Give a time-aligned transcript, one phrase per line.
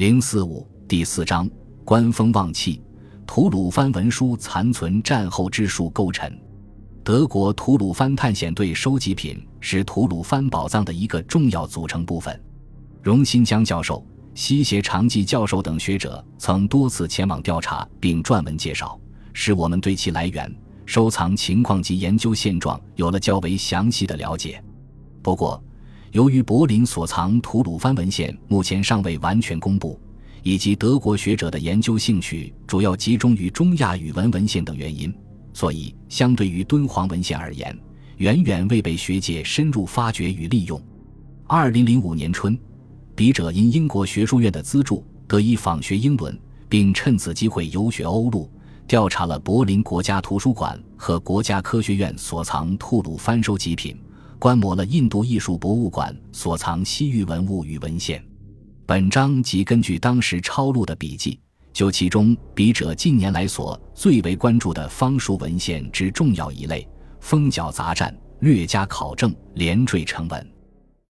[0.00, 1.46] 零四五第四章，
[1.84, 2.80] 官风望气，
[3.26, 6.26] 吐鲁番文书残存战后之数构成。
[7.04, 12.42] 德国吐鲁番探险队收集品是吐鲁番宝藏的一个重要组成部分。
[13.02, 14.02] 荣新江教授、
[14.34, 18.98] 西协长纪教授等学者曾多次前往调查，并撰文介绍，
[19.34, 20.50] 使我们对其来源、
[20.86, 24.64] 收藏情况及研究现状有了较为详细的了解。
[25.20, 25.62] 不过，
[26.12, 29.98] 由于柏林所藏吐鲁番文献目前尚未完全公布，
[30.42, 35.14] 以及德国学者的研究兴趣主要集中于中亚语文文献等原因，
[35.52, 37.78] 所以相对于敦煌文献而言，
[38.16, 40.82] 远远未被学界深入发掘与利用。
[41.46, 42.58] 二零零五年春。
[43.14, 46.36] 笔者因英国学术院的资助，得以访学英伦，
[46.70, 48.50] 并趁此机会游学欧陆，
[48.86, 53.94] 调查了柏林国家图书馆和国家科学院所藏吐鲁番收集品，
[54.40, 58.24] 观摩了印度艺术博物馆所藏西域文物与文献。
[58.86, 61.38] 本章即根据当时抄录的笔记，
[61.74, 66.88] 就其中笔者近年来所最为关注的方书文献之重要一类——
[67.20, 70.52] 封角杂战，略加考证，连缀成文。